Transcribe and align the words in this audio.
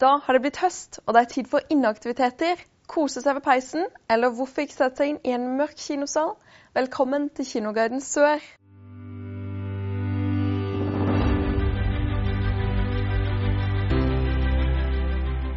Da 0.00 0.18
har 0.24 0.36
det 0.36 0.42
blitt 0.44 0.58
høst, 0.60 0.98
og 1.06 1.14
det 1.16 1.20
er 1.22 1.28
tid 1.30 1.46
for 1.48 1.72
inneaktiviteter. 1.72 2.60
Kose 2.84 3.22
seg 3.24 3.38
ved 3.38 3.44
peisen, 3.46 3.86
eller 4.12 4.34
hvorfor 4.36 4.66
ikke 4.66 4.76
sette 4.76 5.00
seg 5.00 5.14
inn 5.14 5.20
i 5.24 5.32
en 5.32 5.46
mørk 5.56 5.72
kinosal? 5.80 6.34
Velkommen 6.76 7.30
til 7.38 7.48
Kinoguiden 7.48 8.02
Sør. 8.04 8.44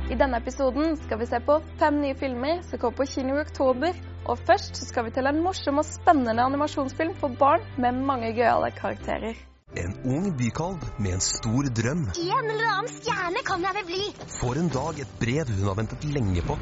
I 0.07 0.19
denne 0.23 0.39
episoden 0.39 0.95
skal 1.03 1.19
vi 1.19 1.27
se 1.27 1.43
på 1.43 1.59
fem 1.83 1.99
nye 1.99 2.15
filmer 2.23 2.63
som 2.69 2.79
kommer 2.79 3.01
på 3.01 3.11
kino 3.11 3.35
i 3.35 3.43
oktober. 3.43 3.99
Og 4.23 4.39
først 4.47 4.79
skal 4.87 5.09
vi 5.09 5.17
til 5.19 5.27
en 5.27 5.43
morsom 5.43 5.83
og 5.83 5.91
spennende 5.91 6.47
animasjonsfilm 6.47 7.19
for 7.19 7.35
barn 7.43 7.67
med 7.75 8.05
mange 8.07 8.31
gøyale 8.39 8.71
karakterer. 8.79 9.48
En 9.77 9.93
ung 10.03 10.37
bykalv 10.37 10.81
med 10.97 11.13
en 11.13 11.21
stor 11.21 11.67
drøm 11.77 11.99
En 12.17 12.47
eller 12.49 12.69
annen 12.71 12.89
stjerne 12.89 13.41
kan 13.45 13.61
jeg 13.61 13.75
vel 13.77 13.85
bli. 13.85 14.05
får 14.39 14.57
en 14.57 14.71
dag 14.73 15.01
et 15.03 15.11
brev 15.21 15.51
hun 15.53 15.67
har 15.67 15.77
ventet 15.77 16.07
lenge 16.09 16.41
på. 16.47 16.55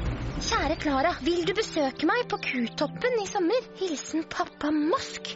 Kjære 0.44 0.76
Klara, 0.82 1.12
vil 1.24 1.46
du 1.48 1.54
besøke 1.56 2.08
meg 2.10 2.26
på 2.28 2.36
Kutoppen 2.44 3.16
i 3.22 3.26
sommer? 3.30 3.70
Hilsen 3.80 4.26
pappa 4.28 4.68
Mosk. 4.74 5.32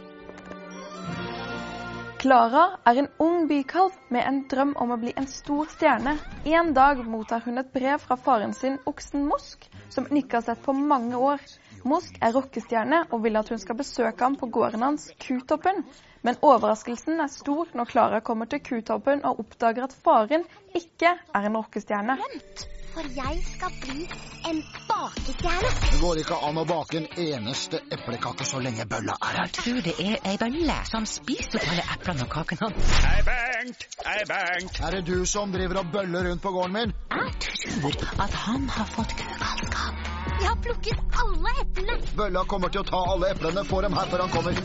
Klara 2.21 2.67
er 2.85 3.01
en 3.01 3.09
ung 3.19 3.49
bykalv 3.49 3.97
med 4.13 4.21
en 4.21 4.43
drøm 4.53 4.75
om 4.77 4.93
å 4.93 4.99
bli 5.01 5.15
en 5.17 5.27
stor 5.27 5.65
stjerne. 5.73 6.19
En 6.45 6.75
dag 6.77 7.01
mottar 7.03 7.41
hun 7.47 7.57
et 7.57 7.73
brev 7.73 7.97
fra 8.05 8.15
faren 8.21 8.53
sin, 8.53 8.77
oksen 8.85 9.25
Mosk, 9.25 9.65
som 9.89 10.05
hun 10.05 10.21
ikke 10.21 10.43
har 10.43 10.45
sett 10.45 10.61
på 10.61 10.77
mange 10.77 11.17
år. 11.17 11.41
Mosk 11.83 12.15
er 12.23 12.31
rockestjerne 12.31 13.01
og 13.11 13.23
vil 13.25 13.35
at 13.35 13.49
hun 13.51 13.59
skal 13.59 13.75
besøke 13.75 14.23
ham 14.23 14.37
på 14.39 14.47
gården 14.55 14.85
hans, 14.85 15.09
Kutoppen. 15.19 15.83
Men 16.23 16.37
overraskelsen 16.39 17.19
er 17.19 17.31
stor 17.31 17.73
når 17.75 17.89
Klara 17.91 18.21
kommer 18.23 18.47
til 18.47 18.61
Kutoppen 18.63 19.25
og 19.27 19.41
oppdager 19.43 19.83
at 19.89 19.95
faren 20.05 20.45
ikke 20.79 21.11
er 21.11 21.49
en 21.49 21.57
rockestjerne. 21.59 22.15
Vent, 22.21 22.63
for 22.93 23.09
jeg 23.17 23.41
skal 23.49 23.75
bli 23.81 24.07
en 24.47 24.61
bakestjerne. 24.87 25.73
Det 25.89 25.99
går 26.05 26.23
ikke 26.23 26.39
an 26.47 26.61
å 26.61 26.65
bake 26.71 27.01
en 27.01 27.09
eneste 27.25 27.83
eplekake 27.97 28.47
så 28.47 28.63
lenge 28.63 28.87
bølla 28.87 29.19
er 29.19 29.41
her. 29.41 29.53
tror 29.59 29.83
det 29.83 29.97
er 29.99 30.17
ei 30.31 30.37
bølle 30.39 30.79
som 30.87 31.07
spiser 31.09 31.59
opp 31.59 31.69
alle 31.73 31.87
eplene 31.97 32.27
og 32.29 32.31
kakene 32.37 32.69
hans. 32.69 32.97
Hei, 33.03 33.21
Bengt! 33.27 33.87
Hei, 34.07 34.19
Bengt! 34.31 34.79
Er 34.79 34.99
det 34.99 35.05
du 35.11 35.25
som 35.27 35.51
driver 35.51 35.83
og 35.83 35.91
bøller 35.97 36.31
rundt 36.31 36.47
på 36.47 36.55
gården 36.55 36.79
min? 36.79 36.95
Jeg 37.11 37.39
tror 37.49 38.03
at 38.27 38.43
han 38.47 38.69
har 38.77 38.93
fått 38.95 39.17
kugalskap. 39.19 40.22
Jeg 40.43 40.49
har 40.51 40.57
plukket 40.59 41.19
alle 41.21 41.51
eplene. 41.61 41.93
Bølla 42.17 42.41
kommer 42.51 42.71
til 42.73 42.81
å 42.81 42.87
ta 42.87 42.99
alle 43.13 43.29
eplene. 43.31 43.61
Få 43.63 43.77
dem 43.85 43.93
her 43.95 44.09
før 44.11 44.25
han 44.25 44.33
kommer. 44.33 44.57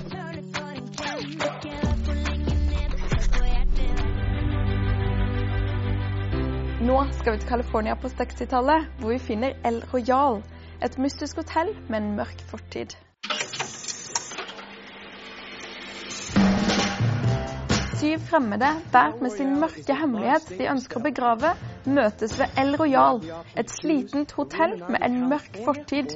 Nå 6.88 6.96
skal 7.20 7.36
vi 7.36 7.42
til 7.44 7.50
California 7.52 7.94
på 7.94 8.10
60-tallet, 8.10 8.90
hvor 8.98 9.14
vi 9.14 9.20
finner 9.22 9.54
El 9.70 9.78
Royal. 9.92 10.40
Et 10.82 10.98
mystisk 10.98 11.38
hotell 11.44 11.70
med 11.86 12.00
en 12.00 12.10
mørk 12.18 12.42
fortid. 12.50 12.98
Syv 17.98 18.26
fremmede, 18.26 18.74
hver 18.90 19.14
med 19.22 19.30
sin 19.38 19.54
mørke 19.62 19.94
hemmelighet 19.94 20.50
de 20.58 20.70
ønsker 20.74 20.98
å 20.98 21.06
begrave, 21.06 21.54
møtes 21.94 22.38
ved 22.38 22.60
El 22.62 22.76
Royal, 22.80 23.20
et 23.56 23.70
slitent 23.70 24.32
hotell 24.32 24.76
med 24.88 25.02
en 25.04 25.28
mørk 25.28 25.58
fortid. 25.64 26.14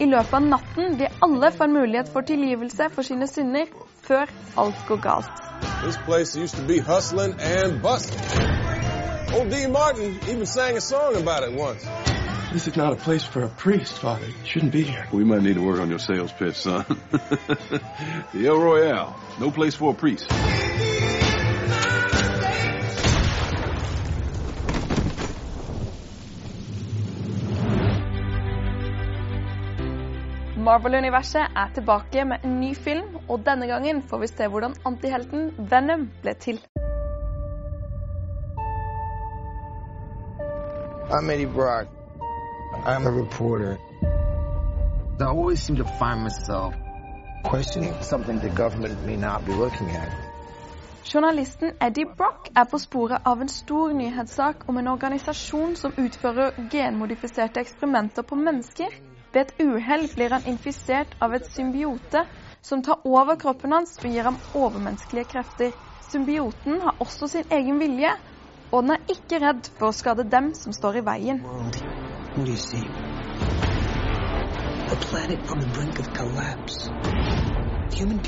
I 0.00 0.08
løpet 0.10 0.34
av 0.34 0.46
natten 0.46 0.98
vil 0.98 1.22
alle 1.26 1.52
få 1.52 1.68
en 1.68 1.76
mulighet 1.78 2.10
for 2.12 2.20
tilgivelse 2.20 2.90
for 2.94 3.02
sine 3.02 3.26
synder, 3.26 3.70
før 4.02 4.26
alt 4.58 4.84
går 4.88 5.02
galt. 5.02 5.42
This 5.84 5.98
place 6.06 6.36
used 6.36 6.56
to 6.56 6.66
be 6.66 6.80
hustling 6.80 7.34
and 7.40 7.82
bustling. 7.82 8.22
Old 9.34 9.50
Dean 9.50 9.72
Martin 9.72 10.18
even 10.28 10.46
sang 10.46 10.76
a 10.76 10.80
song 10.80 11.16
about 11.16 11.42
it 11.48 11.58
once. 11.58 11.86
This 12.52 12.68
is 12.68 12.76
not 12.76 12.92
a 12.92 12.96
place 12.96 13.24
for 13.24 13.44
a 13.44 13.48
priest, 13.48 13.98
Father. 13.98 14.26
You 14.26 14.34
shouldn't 14.44 14.72
be 14.72 14.82
here. 14.82 15.08
We 15.10 15.24
might 15.24 15.42
need 15.42 15.54
to 15.54 15.62
work 15.62 15.80
on 15.80 15.88
your 15.88 15.98
sales 15.98 16.32
pitch, 16.32 16.56
son. 16.56 16.84
the 17.10 18.46
El 18.46 18.58
Royale, 18.58 19.16
no 19.40 19.50
place 19.50 19.74
for 19.74 19.92
a 19.92 19.94
priest. 19.94 20.30
Marvel-universet 30.72 31.42
er 31.56 31.68
tilbake 31.74 32.24
med 32.24 32.36
en 32.44 32.60
ny 32.60 32.74
film, 32.74 33.08
og 33.28 33.42
denne 33.46 33.66
gangen 33.66 34.02
får 34.10 34.18
vi 34.18 34.26
se 34.26 34.46
hvordan 34.48 34.74
antihelten 34.88 35.50
Venom 35.70 36.06
ble 36.22 36.32
til. 36.44 36.60
I'm 41.16 41.30
Eddie 41.34 41.52
Brock. 41.56 41.86
I'm 42.92 43.04
a 43.10 43.12
reporter. 43.22 43.76
I 45.20 45.24
always 45.24 45.60
seem 45.60 45.76
to 45.76 45.84
find 45.84 46.18
myself 46.28 46.72
questioning 47.50 47.94
something 48.00 48.40
the 48.40 48.54
government 48.62 49.06
may 49.06 49.16
not 49.16 49.44
be 49.44 49.52
looking 49.52 49.90
at. 49.90 50.10
Journalisten 51.14 51.70
Eddie 51.80 52.08
Brock 52.16 52.48
er 52.56 52.64
på 52.64 52.78
sporet 52.78 53.18
av 53.26 53.40
en 53.40 53.48
stor 53.48 53.92
nyhetssak 53.92 54.68
om 54.68 54.78
en 54.78 54.88
organisasjon 54.88 55.76
som 55.76 55.92
utfører 55.98 56.50
genmodifiserte 56.70 57.60
eksperimenter 57.60 58.22
på 58.22 58.34
mennesker. 58.34 59.11
Ved 59.32 59.40
et 59.46 59.52
uhell 59.64 60.08
blir 60.14 60.30
han 60.34 60.44
infisert 60.46 61.14
av 61.24 61.32
et 61.34 61.46
symbiote 61.54 62.20
som 62.62 62.82
tar 62.84 63.00
over 63.08 63.38
kroppen 63.40 63.72
hans 63.72 63.94
og 64.02 64.10
gir 64.12 64.26
ham 64.28 64.36
overmenneskelige 64.52 65.30
krefter. 65.32 65.72
Symbioten 66.04 66.80
har 66.84 67.00
også 67.00 67.28
sin 67.32 67.48
egen 67.50 67.80
vilje, 67.80 68.12
og 68.72 68.82
den 68.84 68.92
er 68.96 69.14
ikke 69.14 69.40
redd 69.40 69.70
for 69.78 69.88
å 69.88 69.96
skade 69.96 70.28
dem 70.28 70.52
som 70.58 70.72
står 70.76 71.00
i 71.00 71.04
veien. 71.08 71.40
A 74.92 74.96
planet 75.00 75.50
on 75.50 75.60
the 75.64 75.70
brink 75.72 75.98
of 75.98 76.12
collapse. 76.12 76.90
Human 77.96 78.20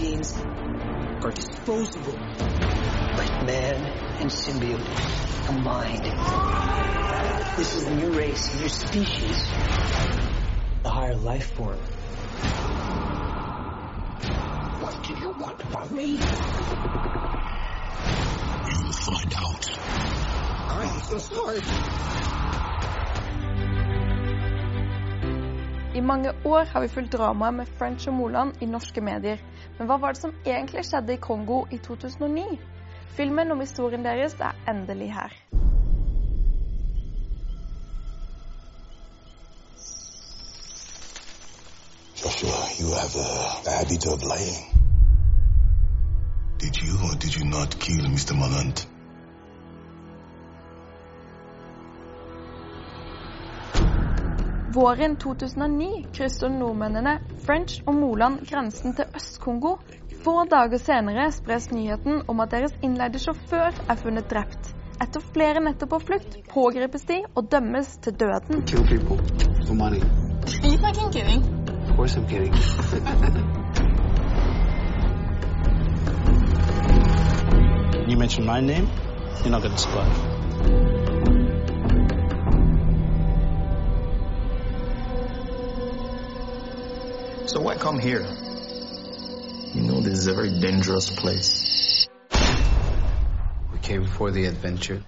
like 9.85 10.34
a 10.85 10.91
higher 10.91 11.17
life 11.17 11.51
form. 11.57 11.79
What 14.83 15.03
do 15.03 15.15
you 15.15 15.31
want 15.41 15.63
from 15.63 15.97
me? 15.97 16.07
You 18.69 18.77
will 18.85 18.93
find 18.93 19.35
out. 19.35 19.65
I'm 20.69 21.01
so 21.09 21.19
sorry. 21.19 21.61
I 25.95 26.01
mange 26.01 26.33
år 26.45 26.65
har 26.65 26.81
vi 26.81 26.89
fulgt 26.89 27.13
dramaet 27.13 27.55
med 27.55 27.67
French 27.67 28.09
og 28.09 28.15
Moland 28.15 28.53
i 28.61 28.67
norske 28.67 29.01
medier. 29.01 29.39
Men 29.79 29.87
hva 29.87 29.99
var 29.99 30.13
det 30.13 30.21
som 30.21 30.35
egentlig 30.47 30.85
skjedde 30.85 31.15
i 31.15 31.17
Kongo 31.17 31.65
i 31.71 31.79
2009? 31.79 32.59
Filmen 33.17 33.53
om 33.53 33.61
historien 33.61 34.05
deres 34.05 34.35
er 34.41 34.59
endelig 34.69 35.13
her. 35.15 35.64
Joshua, 42.25 42.69
you 42.79 42.89
have 42.95 43.15
a 43.17 43.71
habit 43.71 44.07
of 44.07 44.23
lying. 44.23 44.65
Did 46.57 46.75
you 46.81 46.97
or 47.05 47.15
did 47.17 47.37
you 47.37 47.45
not 47.45 47.79
kill 47.79 48.07
Mr. 48.09 48.33
Malant? 48.33 48.87
Våren 54.73 55.17
2009 55.17 56.07
krysser 56.15 56.49
nordmennene 56.49 57.19
French 57.45 57.83
og 57.87 57.95
Moland 57.95 58.49
grensen 58.49 58.97
til 58.97 59.05
Øst-Kongo. 59.15 59.77
Få 60.25 60.45
dager 60.51 60.79
senere 60.79 61.33
spres 61.33 61.71
nyheten 61.73 62.23
om 62.29 62.41
at 62.41 62.51
deres 62.51 62.73
innleide 62.83 63.19
sjåfør 63.19 63.85
er 63.89 64.01
funnet 64.01 64.31
drept. 64.31 64.73
Etter 64.97 65.21
flere 65.35 65.61
netter 65.61 65.87
på 65.87 66.01
flukt 66.01 66.41
pågripes 66.55 67.05
de 67.05 67.21
og 67.35 67.53
dømmes 67.53 67.97
til 68.01 68.17
døden. 68.17 68.65
Kill 71.95 72.19
people 72.19 72.19
for 72.19 72.21
money. 72.21 72.41
Are 72.41 72.45
you 72.45 72.55
fucking 72.55 72.55
kidding? 72.55 72.55
Of 72.55 72.59
course 72.59 73.01
I'm 73.17 73.23
kidding. 73.35 73.65
You 78.09 78.19
mention 78.19 78.45
my 78.45 78.61
name, 78.61 78.89
you're 79.43 79.51
not 79.51 79.63
gonna 79.63 79.79
survive. 79.79 80.15
So 87.49 87.61
why 87.61 87.77
come 87.77 87.99
here? 87.99 88.27
You 89.73 89.83
know 89.83 90.01
this 90.01 90.19
is 90.19 90.27
a 90.27 90.35
very 90.35 90.61
dangerous 90.61 91.11
place. 91.11 92.09
We 93.73 93.79
came 93.79 94.07
for 94.07 94.31
the 94.31 94.47
adventure. 94.47 95.03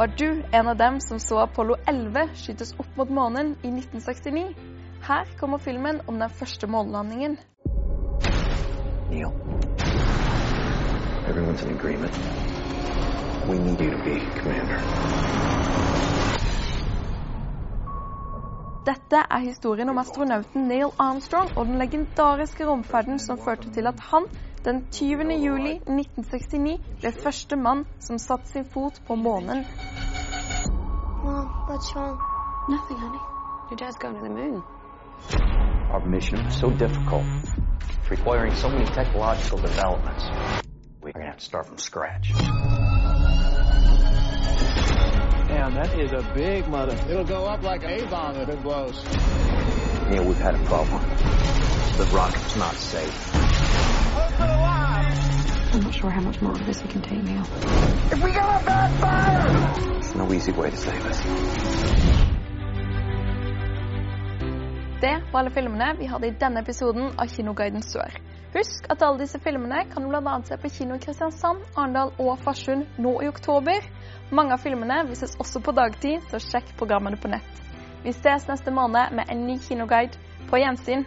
Var 0.00 0.06
du 0.06 0.42
en 0.52 0.68
av 0.68 0.76
dem 0.76 1.00
som 1.00 1.18
så 1.20 1.38
Apollo 1.38 1.76
11 1.86 2.28
skytes 2.34 2.70
opp 2.80 2.96
mot 2.96 3.10
månen 3.12 3.50
i 3.62 3.68
1969? 3.68 4.54
Her 5.04 5.26
kommer 5.40 5.58
filmen 5.58 6.00
om 6.08 6.18
den 6.18 6.30
første 6.30 6.66
månelandingen. 6.66 7.36
Neil. 9.10 9.28
everyone's 11.28 11.62
in 11.66 11.76
agreement. 11.76 12.16
We 13.48 13.58
need 13.58 13.80
you 13.80 13.90
to 13.90 14.00
be 14.04 14.16
commander. 14.40 14.80
Dette 18.88 19.20
er 19.30 19.44
historien 19.44 19.92
om 19.92 19.98
astronauten 20.00 20.64
Neil 20.68 20.96
Armstrong 20.96 21.52
og 21.56 21.66
den 21.66 21.76
legendariske 21.78 22.64
romferden 22.64 23.18
som 23.18 23.36
førte 23.38 23.68
til 23.76 23.86
at 23.86 24.00
han 24.00 24.32
den 24.64 24.86
20. 24.90 25.32
juli 25.42 25.72
1969 25.86 26.78
ble 27.00 27.12
første 27.12 27.56
mann 27.56 27.84
som 27.98 28.18
satte 28.18 28.48
sin 28.48 28.64
fot 28.64 29.00
på 29.06 29.14
månen. 29.16 29.64
Mom, 31.24 31.46
what's 31.68 31.94
wrong? 31.96 32.18
Nothing, 32.68 32.96
honey. 32.96 33.20
Your 33.70 33.76
dad's 33.76 33.96
going 33.96 34.16
to 34.16 34.22
the 34.22 34.30
moon. 34.30 34.62
Our 35.92 36.06
mission 36.06 36.44
was 36.44 36.56
so 36.58 36.70
difficult, 36.70 37.24
requiring 38.10 38.54
so 38.54 38.68
many 38.68 38.84
technological 38.86 39.58
developments. 39.58 40.24
We're 41.02 41.12
gonna 41.12 41.26
have 41.26 41.38
to 41.38 41.44
start 41.44 41.66
from 41.66 41.78
scratch. 41.78 42.32
Damn, 45.48 45.74
that 45.74 45.98
is 45.98 46.12
a 46.12 46.22
big 46.34 46.68
mother. 46.68 46.96
It'll 47.08 47.24
go 47.24 47.44
up 47.44 47.62
like 47.62 47.82
an 47.84 47.90
A-bomb 47.90 48.36
if 48.36 48.48
it 48.48 48.62
blows. 48.62 49.04
Neil, 50.10 50.24
we've 50.24 50.38
had 50.38 50.54
a 50.54 50.64
problem. 50.64 51.02
The 51.96 52.10
rocket's 52.14 52.56
not 52.56 52.74
safe. 52.74 53.59
I'm 55.72 55.82
not 55.84 55.94
sure 55.94 56.10
how 56.10 56.20
much 56.20 56.40
more 56.40 56.52
of 56.52 56.66
this 56.66 56.82
we 56.82 56.88
can 56.88 57.02
take, 57.02 57.22
Neil. 57.22 57.44
If 58.10 58.22
we 58.22 58.32
got 58.32 58.60
a 58.60 58.64
bad 58.64 58.90
fire! 59.00 59.90
There's 59.92 60.14
no 60.16 60.32
easy 60.32 60.52
way 60.52 60.70
to 60.70 60.76
save 60.76 61.06
us. 61.06 61.20
Det 65.00 65.22
var 65.32 65.40
alle 65.40 65.50
filmene 65.50 65.94
vi 65.98 66.06
hadde 66.06 66.26
i 66.26 66.34
denne 66.40 66.60
episoden 66.60 67.12
av 67.18 67.26
Kinoguiden 67.26 67.82
Sør. 67.82 68.18
Husk 68.52 68.88
at 68.90 69.02
alle 69.02 69.22
disse 69.22 69.38
filmene 69.38 69.84
kan 69.92 70.02
du 70.02 70.10
bl.a. 70.10 70.34
se 70.44 70.56
på 70.58 70.68
kino 70.74 70.98
i 70.98 70.98
Kristiansand, 70.98 71.62
Arendal 71.76 72.10
og 72.18 72.38
Farsund 72.42 72.98
nå 72.98 73.14
i 73.22 73.28
oktober. 73.30 73.86
Mange 74.34 74.52
av 74.58 74.60
filmene 74.60 75.04
vises 75.08 75.36
også 75.38 75.62
på 75.62 75.72
dagtid, 75.72 76.26
så 76.32 76.42
sjekk 76.42 76.74
programmene 76.76 77.16
på 77.16 77.30
nett. 77.30 77.62
Vi 78.02 78.10
ses 78.10 78.48
neste 78.50 78.74
måned 78.74 79.14
med 79.14 79.30
en 79.30 79.46
ny 79.46 79.56
kinoguide. 79.62 80.18
På 80.50 80.58
gjensyn. 80.58 81.04